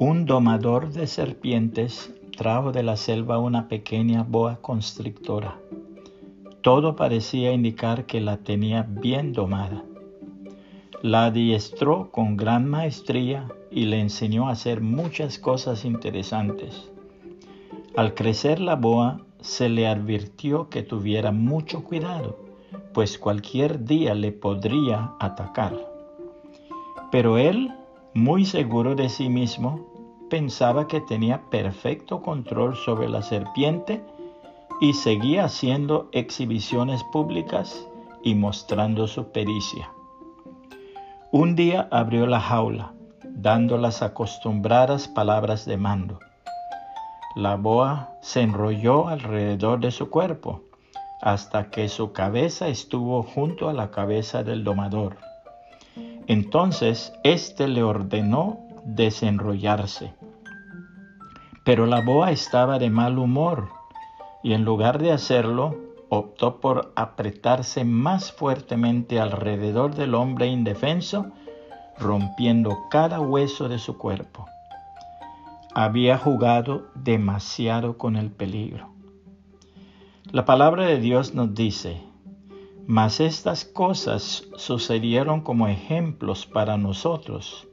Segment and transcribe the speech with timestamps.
[0.00, 5.58] Un domador de serpientes trajo de la selva una pequeña boa constrictora.
[6.60, 9.82] Todo parecía indicar que la tenía bien domada.
[11.02, 16.88] La adiestró con gran maestría y le enseñó a hacer muchas cosas interesantes.
[17.96, 22.38] Al crecer la boa, se le advirtió que tuviera mucho cuidado,
[22.94, 25.76] pues cualquier día le podría atacar.
[27.10, 27.72] Pero él,
[28.14, 29.97] muy seguro de sí mismo,
[30.28, 34.02] pensaba que tenía perfecto control sobre la serpiente
[34.80, 37.86] y seguía haciendo exhibiciones públicas
[38.22, 39.90] y mostrando su pericia.
[41.30, 42.92] Un día abrió la jaula,
[43.24, 46.18] dando las acostumbradas palabras de mando.
[47.36, 50.62] La boa se enrolló alrededor de su cuerpo
[51.20, 55.18] hasta que su cabeza estuvo junto a la cabeza del domador.
[56.26, 60.14] Entonces éste le ordenó desenrollarse.
[61.68, 63.68] Pero la boa estaba de mal humor
[64.42, 65.76] y en lugar de hacerlo,
[66.08, 71.26] optó por apretarse más fuertemente alrededor del hombre indefenso,
[71.98, 74.46] rompiendo cada hueso de su cuerpo.
[75.74, 78.88] Había jugado demasiado con el peligro.
[80.32, 82.00] La palabra de Dios nos dice,
[82.86, 87.68] mas estas cosas sucedieron como ejemplos para nosotros,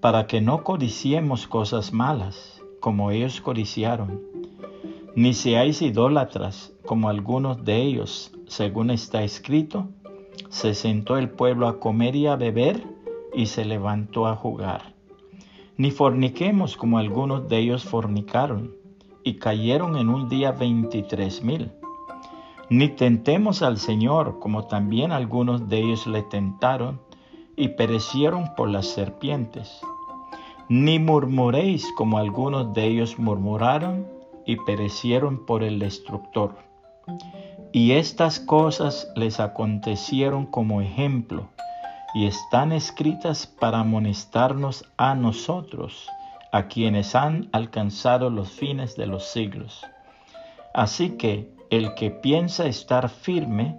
[0.00, 4.20] para que no codiciemos cosas malas, como ellos codiciaron.
[5.14, 9.88] Ni seáis idólatras, como algunos de ellos, según está escrito,
[10.50, 12.82] se sentó el pueblo a comer y a beber,
[13.34, 14.94] y se levantó a jugar.
[15.76, 18.74] Ni forniquemos, como algunos de ellos fornicaron,
[19.24, 21.72] y cayeron en un día veintitrés mil.
[22.70, 27.00] Ni tentemos al Señor, como también algunos de ellos le tentaron,
[27.56, 29.80] y perecieron por las serpientes
[30.68, 34.06] ni murmuréis como algunos de ellos murmuraron
[34.44, 36.56] y perecieron por el destructor.
[37.72, 41.48] Y estas cosas les acontecieron como ejemplo
[42.14, 46.08] y están escritas para amonestarnos a nosotros,
[46.52, 49.84] a quienes han alcanzado los fines de los siglos.
[50.72, 53.78] Así que el que piensa estar firme,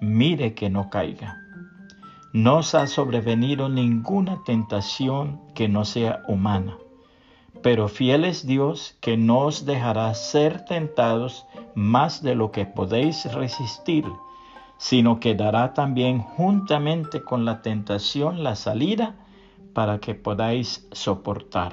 [0.00, 1.45] mire que no caiga.
[2.36, 6.76] No os ha sobrevenido ninguna tentación que no sea humana,
[7.62, 13.24] pero fiel es Dios que no os dejará ser tentados más de lo que podéis
[13.32, 14.04] resistir,
[14.76, 19.16] sino que dará también juntamente con la tentación la salida
[19.72, 21.72] para que podáis soportar.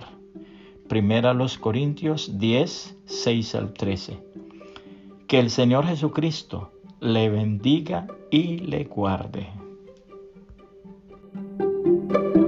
[0.87, 4.17] Primera los Corintios 10, 6 al 13.
[5.27, 6.71] Que el Señor Jesucristo
[7.01, 9.62] le bendiga y le guarde.
[11.83, 12.42] Thank you.